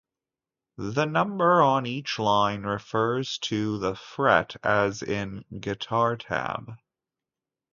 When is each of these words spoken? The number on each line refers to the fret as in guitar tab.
The 0.79 1.05
number 1.05 1.61
on 1.61 1.85
each 1.85 2.17
line 2.17 2.63
refers 2.63 3.37
to 3.43 3.77
the 3.77 3.93
fret 3.95 4.55
as 4.63 5.03
in 5.03 5.45
guitar 5.59 6.17
tab. 6.17 6.71